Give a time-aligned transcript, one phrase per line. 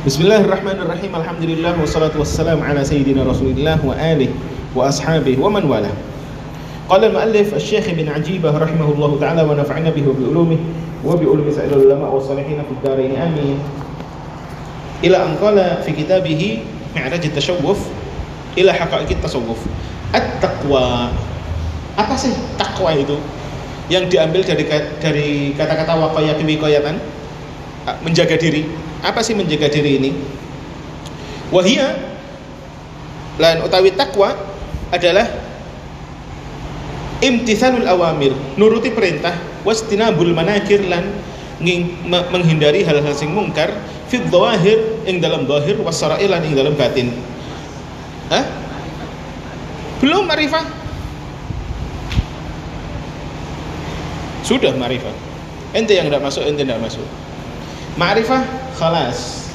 [0.00, 1.12] Bismillahirrahmanirrahim.
[1.12, 4.32] Alhamdulillah wassalatu wassalamu ala sayyidina Rasulillah wa alihi
[4.72, 5.92] wa ashabihi wa man wala.
[6.88, 10.64] Qala al-muallif Asy-Syaikh bin Ajibah rahimahullahu taala wa nafa'ana bihi wa bi ulumihi
[11.04, 13.60] wa bi ulumi sa'il ulama wa salihin fid dharain amin.
[15.04, 16.64] Ila an qala fi kitabih
[16.96, 17.84] Mi'raj at-Tashawwuf
[18.56, 19.60] ila haqa'iq at-tasawwuf.
[20.16, 21.12] At-taqwa.
[22.00, 23.20] Apa sih takwa itu?
[23.92, 24.64] Yang diambil dari
[24.96, 25.28] dari
[25.60, 26.96] kata-kata waqayati wiqayatan
[28.00, 28.64] menjaga diri
[29.00, 30.10] apa sih menjaga diri ini?
[31.50, 31.96] Wahia
[33.40, 34.36] lan utawi takwa
[34.92, 35.26] adalah
[37.24, 39.34] imtithalul awamir, nuruti perintah,
[39.64, 41.08] wastinabul manakir lan
[42.08, 43.68] menghindari hal-hal sing mungkar
[44.08, 47.12] fit dhawahir ing dalam zahir wasarailan ing dalam batin.
[48.32, 48.44] Hah?
[50.00, 50.64] Belum marifah?
[54.40, 55.12] Sudah marifah.
[55.76, 57.04] Ente yang tidak masuk, ente tidak masuk.
[57.94, 58.42] Ma'rifah
[58.80, 59.52] khalas.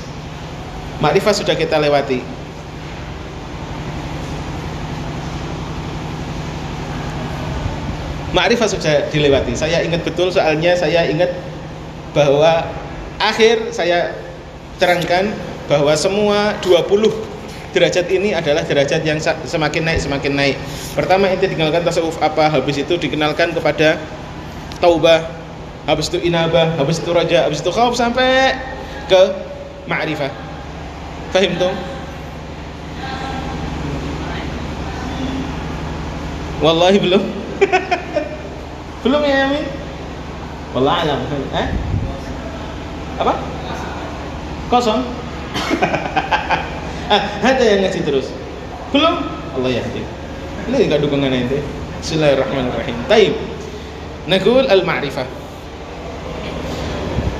[1.02, 2.22] Ma'rifah sudah kita lewati.
[8.38, 9.58] Ma'rifah sudah dilewati.
[9.58, 11.34] Saya ingat betul soalnya saya ingat
[12.14, 12.70] bahwa
[13.18, 14.14] akhir saya
[14.78, 15.34] terangkan
[15.66, 17.10] bahwa semua 20
[17.76, 20.56] derajat ini adalah derajat yang semakin naik semakin naik.
[20.96, 24.00] Pertama itu dikenalkan tasawuf apa, habis itu dikenalkan kepada
[24.80, 25.28] taubah,
[25.84, 28.56] habis itu inabah, habis itu raja, habis itu khauf sampai
[29.06, 29.22] ke
[29.86, 30.32] ma'rifah.
[31.34, 31.74] Fahim tuh?
[36.64, 37.24] Wallahi belum.
[39.04, 39.66] belum ya Yamin?
[40.74, 41.20] Wallah alam.
[41.54, 41.68] Eh?
[43.22, 43.34] Apa?
[44.72, 45.02] Kosong.
[47.14, 48.28] ah, ada yang ngasih terus.
[48.90, 49.24] Belum?
[49.56, 49.84] Allah ya
[50.66, 51.62] Ini enggak dukungan ente.
[52.02, 52.98] Bismillahirrahmanirrahim.
[53.06, 53.34] Taib.
[54.26, 55.45] Naqul al-ma'rifah.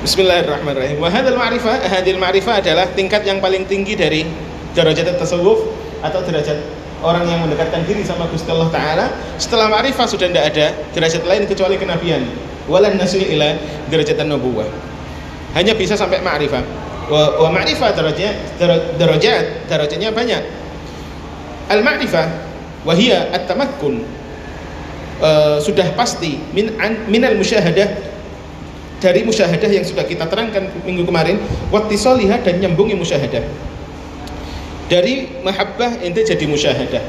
[0.06, 1.02] Bismillahirrahmanirrahim.
[1.02, 4.22] Wa hadzal ma'rifah, hadil ma'rifah adalah tingkat yang paling tinggi dari
[4.70, 5.66] derajat tasawuf
[5.98, 6.62] atau derajat
[7.02, 9.06] orang yang mendekatkan diri sama Gusti Allah taala.
[9.34, 12.22] Setelah ma'rifah sudah tidak ada derajat lain kecuali kenabian.
[12.70, 13.58] Walan nasu ila
[13.90, 14.70] derajat nubuwah.
[15.58, 16.62] Hanya bisa sampai ma'rifah.
[17.10, 18.62] Wa, wa ma'rifah derajat
[19.02, 20.42] derajat derajatnya banyak.
[21.66, 22.26] Al ma'rifah
[22.86, 24.06] wa hiya at-tamakkun
[25.18, 28.14] uh, sudah pasti min an, minal musyahadah
[29.06, 31.38] dari musyahadah yang sudah kita terangkan minggu kemarin
[31.70, 33.46] wattisaliha dan nyambungi musyahadah.
[34.90, 37.02] Dari mahabbah ente jadi musyahadah.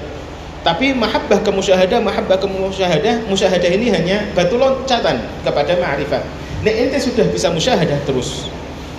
[0.61, 6.21] Tapi mahabbah ke musyahadah mahabbah ke musyahadah musyahadah ini hanya batu loncatan kepada ma'rifah.
[6.61, 8.45] Nah ente sudah bisa musyahadah terus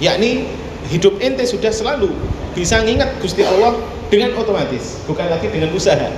[0.02, 0.50] yakni
[0.90, 2.10] hidup ente sudah selalu
[2.58, 3.78] bisa ngingat Gusti Allah
[4.10, 6.10] dengan otomatis bukan lagi dengan usaha.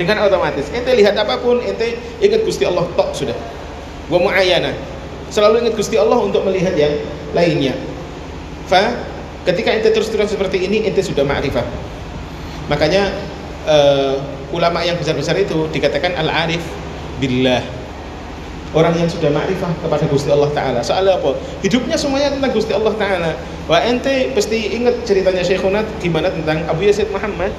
[0.00, 0.72] Dengan otomatis.
[0.72, 3.36] Ente lihat apa pun ente ingat Gusti Allah tok sudah.
[4.08, 4.72] Wa muayyana
[5.28, 6.92] selalu ingat Gusti Allah untuk melihat yang
[7.36, 7.74] lainnya.
[8.68, 8.94] Fa
[9.44, 11.64] ketika ente terus-terus seperti ini ente sudah ma'rifah.
[12.72, 13.12] Makanya
[13.68, 14.16] uh,
[14.56, 16.64] ulama yang besar-besar itu dikatakan al-arif
[17.20, 17.60] billah.
[18.74, 20.80] Orang yang sudah ma'rifah kepada Gusti Allah Ta'ala.
[20.82, 21.38] Soalnya apa?
[21.62, 23.30] hidupnya semuanya tentang Gusti Allah Ta'ala.
[23.70, 27.54] Wah ente pasti ingat ceritanya Syekhunat gimana tentang Abu Yazid Muhammad?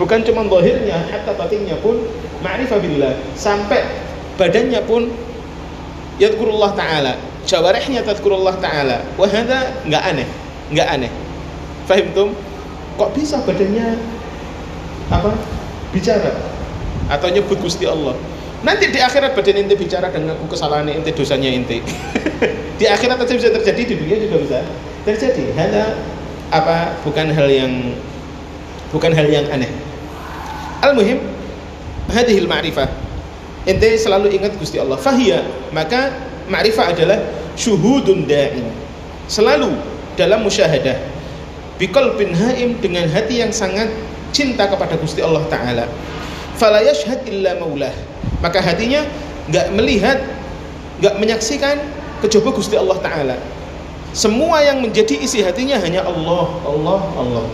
[0.00, 2.08] Bukan cuma zahirnya hatta batinnya pun
[2.40, 3.12] ma'rifah billah.
[3.36, 3.84] Sampai
[4.40, 5.12] badannya pun
[6.20, 7.16] yadkurullah taala.
[7.46, 9.06] Jawarihnya tadkurullah taala.
[9.16, 10.28] Wah hadza enggak aneh.
[10.72, 11.10] Enggak aneh.
[11.86, 12.34] Fahim tum?
[12.98, 14.00] Kok bisa badannya
[15.12, 15.30] apa
[15.94, 16.32] bicara?
[17.06, 18.18] Atau nyebut Gusti Allah?
[18.66, 21.78] Nanti di akhirat badan inti bicara dan ngaku kesalahan inti dosanya inti.
[22.80, 24.58] Di akhirat aja bisa terjadi di dunia juga bisa
[25.08, 25.48] terjadi.
[25.56, 25.96] Hanya
[26.52, 27.72] apa bukan hal yang
[28.92, 29.70] bukan hal yang aneh.
[30.84, 31.24] Al-muhim
[32.12, 33.05] hadhil ma'rifah.
[33.66, 34.94] Ente selalu ingat Gusti Allah.
[34.94, 35.42] Fahiyah,
[35.74, 36.14] maka
[36.46, 37.18] ma'rifah adalah
[37.58, 38.66] syuhudun da'in.
[39.26, 39.74] Selalu
[40.14, 40.94] dalam musyahadah.
[41.76, 43.90] Bikol bin haim dengan hati yang sangat
[44.30, 45.84] cinta kepada Gusti Allah Ta'ala.
[46.56, 47.92] Fala yashhad illa maulah.
[48.40, 49.04] Maka hatinya
[49.50, 50.22] nggak melihat,
[51.02, 51.76] nggak menyaksikan
[52.24, 53.36] kecoba Gusti Allah Ta'ala.
[54.16, 57.46] Semua yang menjadi isi hatinya hanya Allah, Allah, Allah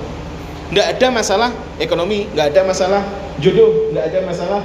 [0.73, 3.03] nggak ada masalah ekonomi nggak ada masalah
[3.37, 4.63] jodoh nggak ada masalah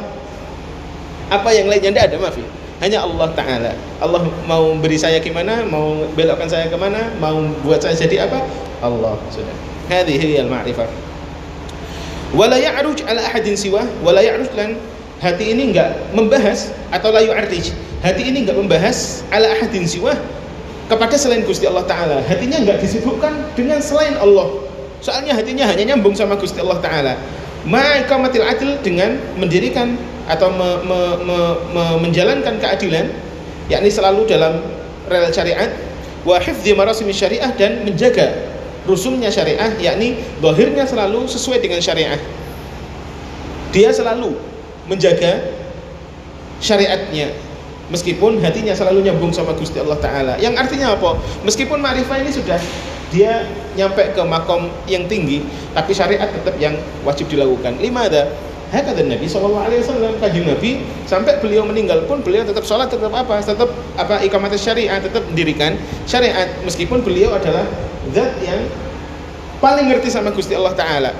[1.28, 2.38] apa yang lainnya nggak ada maaf
[2.78, 3.72] hanya Allah Ta'ala.
[3.98, 8.38] Allah mau beri saya gimana mau belokkan saya ke mana mau buat saya jadi apa?
[8.86, 9.18] Allah.
[9.34, 9.56] Sudah.
[9.90, 10.86] Hadhihi al-ma'rifah.
[12.38, 14.78] Wala ya'ruj ala ahadin siwa wala ya'ruj lan
[15.24, 17.74] hati ini enggak membahas atau la yu'arrij.
[18.06, 20.14] Hati ini enggak membahas ala ahadin siwa
[20.86, 22.22] kepada selain Gusti Allah Ta'ala.
[22.30, 24.54] Hatinya enggak disibukkan dengan selain Allah.
[25.02, 27.14] Soalnya hatinya hanya nyambung sama Gusti Allah Taala.
[27.66, 29.98] Ma'ikamatil adil dengan mendirikan
[30.28, 31.38] atau me, me, me,
[31.72, 33.10] me, menjalankan keadilan,
[33.72, 34.60] yakni selalu dalam
[35.08, 35.72] rel syariat,
[36.28, 38.56] wa hifdzi marasim syariah dan menjaga
[38.88, 42.20] rusumnya syariah yakni zahirnya selalu sesuai dengan syariah.
[43.76, 44.36] Dia selalu
[44.88, 45.44] menjaga
[46.64, 47.36] syariatnya
[47.92, 50.34] meskipun hatinya selalu nyambung sama Gusti Allah Ta'ala.
[50.40, 51.20] Yang artinya apa?
[51.44, 52.60] meskipun ma'rifah ini sudah
[53.08, 53.48] dia
[53.80, 57.80] nyampe ke makom yang tinggi tapi syariat tetap yang wajib dilakukan.
[57.80, 58.32] Lima ada
[58.68, 60.14] Hakata Nabi Shallallahu Alaihi Wasallam.
[60.20, 65.00] Kajian Nabi sampai beliau meninggal pun beliau tetap sholat tetap apa tetap apa ikamat syariat
[65.00, 67.64] tetap mendirikan syariat meskipun beliau adalah
[68.12, 68.68] zat yang
[69.64, 71.12] paling ngerti sama Gusti Allah Taala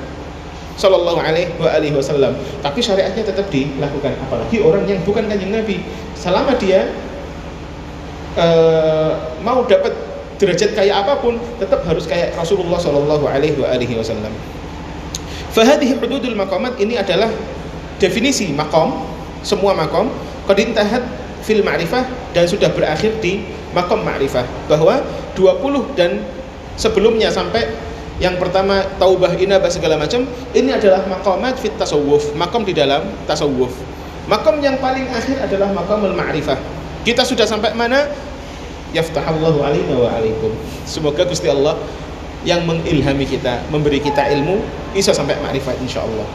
[0.76, 2.36] Sallallahu alaihi wasallam.
[2.60, 5.82] Tapi syariatnya tetap dilakukan apalagi orang yang bukan kanjeng Nabi.
[6.20, 6.92] Selama dia
[8.38, 9.96] uh, mau dapat
[10.38, 13.58] derajat kayak apa pun tetap harus kayak Rasulullah Sallallahu alaihi
[13.98, 14.30] wasallam
[15.56, 17.32] Fahadihi hududul maqamat ini adalah
[17.98, 19.06] definisi makom,
[19.42, 20.12] semua makom,
[20.46, 21.04] kodintahat
[21.44, 22.04] fil ma'rifah
[22.36, 25.02] dan sudah berakhir di makom ma'rifah bahwa
[25.36, 26.24] 20 dan
[26.76, 27.68] sebelumnya sampai
[28.18, 33.72] yang pertama taubah inabah segala macam ini adalah makomat fit tasawuf makom di dalam tasawuf
[34.28, 36.60] makom yang paling akhir adalah makomul ma'rifah.
[37.08, 38.12] Kita sudah sampai mana?
[38.92, 40.52] Yaftahallahu alaina wa alaikum.
[40.84, 41.80] Semoga Gusti Allah
[42.44, 44.60] yang mengilhami kita, memberi kita ilmu,
[44.98, 46.26] bisa sampai makrifat insyaallah.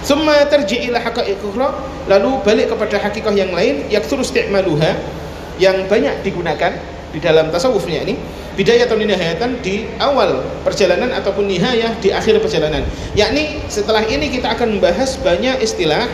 [0.00, 1.44] Summa tarji ila haqa'iq
[2.08, 4.96] lalu balik kepada hakikah yang lain, yaktsuru isti'maluha
[5.60, 6.72] yang banyak digunakan
[7.12, 8.16] di dalam tasawufnya ini
[8.56, 12.80] bidayah atau nihayatan di awal perjalanan ataupun nihayah di akhir perjalanan.
[13.12, 16.08] Yakni setelah ini kita akan membahas banyak istilah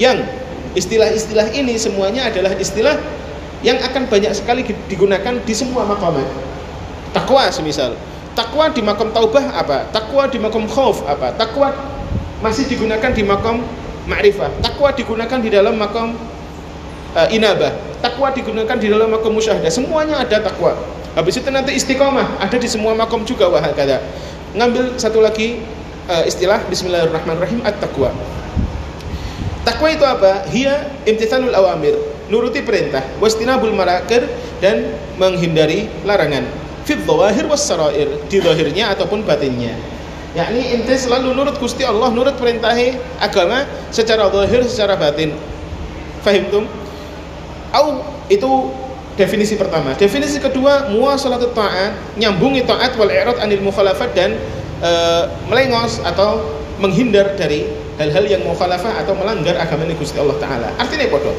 [0.00, 0.24] yang
[0.72, 2.96] istilah-istilah ini semuanya adalah istilah
[3.60, 6.26] yang akan banyak sekali digunakan di semua makamat
[7.14, 7.94] takwa semisal
[8.34, 9.86] Takwa di makam taubah apa?
[9.94, 11.30] Takwa di makam khauf apa?
[11.38, 11.70] Takwa
[12.42, 13.62] masih digunakan di makam
[14.10, 14.50] ma'rifah.
[14.58, 16.18] Takwa digunakan di dalam makam
[17.14, 17.70] uh, inabah.
[18.02, 19.70] Takwa digunakan di dalam makam musyahadah.
[19.70, 20.74] Semuanya ada takwa.
[21.14, 24.02] Habis itu nanti istiqomah ada di semua makam juga wah kata.
[24.58, 25.62] Ngambil satu lagi
[26.10, 28.10] uh, istilah Bismillahirrahmanirrahim at-taqwa.
[29.62, 30.42] Takwa itu apa?
[30.50, 31.94] Hia imtithalul awamir,
[32.28, 34.26] nuruti perintah, wastinabul marakir
[34.58, 34.90] dan
[35.22, 39.74] menghindari larangan fit dhawahir was sarair di zahirnya ataupun batinnya.
[40.34, 42.74] Yakni inti selalu nurut Gusti Allah nurut perintah
[43.22, 43.64] agama
[43.94, 45.32] secara zahir secara batin.
[46.20, 46.68] Fahimtum
[47.72, 48.50] au itu
[49.14, 49.94] definisi pertama.
[49.94, 54.34] Definisi kedua muasalatut ta'at nyambungi taat wal i'rad anil mukhalafat dan
[54.82, 54.90] e,
[55.46, 56.42] melengos atau
[56.82, 60.68] menghindar dari hal-hal yang mukhalafah atau melanggar agama ini Gusti Allah taala.
[60.82, 61.30] Artinya podo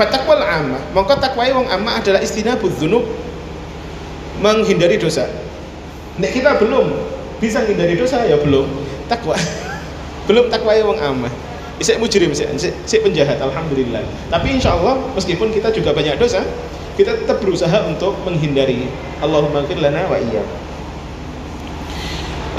[0.00, 3.04] fatakwal amma mongko takwai wong amma adalah istinabudz dzunub
[4.40, 5.28] menghindari dosa.
[6.20, 6.92] Nek kita belum
[7.40, 8.66] bisa menghindari dosa ya belum
[9.06, 9.36] takwa.
[10.28, 11.32] belum takwa ya wong amah.
[11.80, 14.04] Bisa mujrim sih, si penjahat alhamdulillah.
[14.28, 16.44] Tapi insya Allah meskipun kita juga banyak dosa,
[17.00, 18.84] kita tetap berusaha untuk menghindari.
[19.24, 20.44] Allahumma lana wa iya.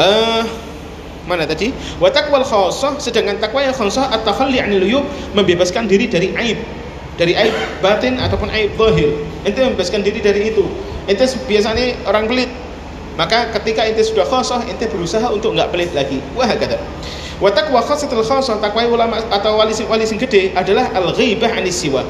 [0.02, 0.42] Uh,
[1.30, 1.70] mana tadi?
[2.02, 5.06] Wa taqwal khassah sedangkan takwa yang khassah at-takhalli 'anil
[5.38, 6.58] membebaskan diri dari aib
[7.22, 7.54] dari aib
[7.86, 9.14] batin ataupun aib zahir.
[9.46, 10.66] Ente membebaskan diri dari itu.
[11.06, 12.50] Ente biasanya orang pelit.
[13.14, 16.18] Maka ketika ente sudah khosoh ente berusaha untuk nggak pelit lagi.
[16.34, 16.82] Wah kata
[17.42, 22.02] wa khasatul khosoh takwai ulama atau wali wali sing gede adalah al ghaibah anis siwa.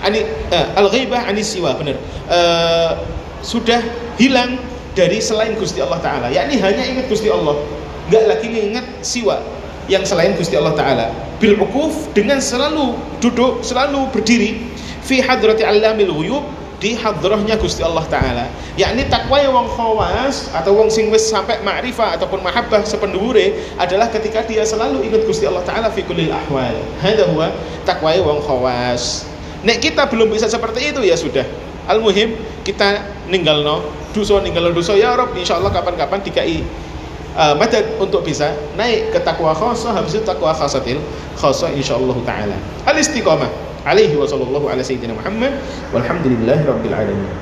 [0.00, 2.00] Ani uh, al ghaibah anis siwa benar.
[2.24, 3.04] Uh,
[3.44, 3.84] sudah
[4.16, 4.56] hilang
[4.96, 6.32] dari selain Gusti Allah Taala.
[6.32, 7.60] Yakni hanya ingat Gusti Allah.
[8.08, 9.44] Nggak lagi ingat siwa
[9.90, 11.06] yang selain Gusti Allah Taala.
[11.42, 14.74] Bil ukuf dengan selalu duduk selalu berdiri
[15.04, 16.44] fi hadrati alamil ghuyub
[16.84, 18.44] di hadrahnya Gusti Allah taala.
[18.76, 24.12] Yakni takwa yang wong khawas atau wong sing wis sampai ma'rifah ataupun mahabbah sependhuwure adalah
[24.12, 26.76] ketika dia selalu ingat Gusti Allah taala fi kullil ahwal.
[27.00, 27.48] Hadha huwa
[27.88, 29.24] takwa wong khawas.
[29.64, 31.48] Nek kita belum bisa seperti itu ya sudah.
[31.88, 32.36] Al muhim
[32.68, 33.00] kita
[33.32, 33.80] ninggalno
[34.12, 34.92] dosa ninggal dosa.
[34.92, 36.60] Ya Rob insyaallah kapan-kapan dikai
[37.34, 41.02] uh, madad untuk bisa naik ke takwa khasah habis itu takwa khasatil
[41.34, 42.56] khasah insyaallah taala.
[42.86, 43.50] Al istiqamah
[43.84, 45.58] alaihi wa sallallahu ala sayyidina Muhammad.
[45.90, 47.34] Walhamdulillahi rabbil alamin